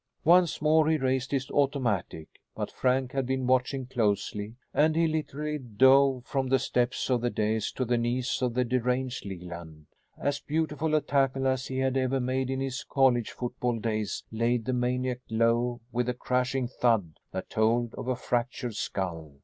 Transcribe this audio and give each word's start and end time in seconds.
Once 0.23 0.63
more 0.63 0.89
he 0.89 0.97
raised 0.97 1.29
his 1.31 1.51
automatic, 1.51 2.27
but 2.55 2.71
Frank 2.71 3.11
had 3.11 3.27
been 3.27 3.45
watching 3.45 3.85
closely 3.85 4.55
and 4.73 4.95
he 4.95 5.05
literally 5.05 5.59
dove 5.59 6.25
from 6.25 6.47
the 6.49 6.57
steps 6.57 7.07
of 7.11 7.21
the 7.21 7.29
dais 7.29 7.71
to 7.71 7.85
the 7.85 7.99
knees 7.99 8.41
of 8.41 8.55
the 8.55 8.65
deranged 8.65 9.23
Leland. 9.25 9.85
As 10.17 10.39
beautiful 10.39 10.95
a 10.95 11.01
tackle 11.01 11.45
as 11.45 11.67
he 11.67 11.77
had 11.77 11.97
ever 11.97 12.19
made 12.19 12.49
in 12.49 12.59
his 12.61 12.83
college 12.83 13.29
football 13.29 13.77
days 13.77 14.23
laid 14.31 14.65
the 14.65 14.73
maniac 14.73 15.19
low 15.29 15.81
with 15.91 16.09
a 16.09 16.15
crashing 16.15 16.67
thud 16.67 17.19
that 17.31 17.51
told 17.51 17.93
of 17.93 18.07
a 18.07 18.15
fractured 18.15 18.73
skull. 18.75 19.35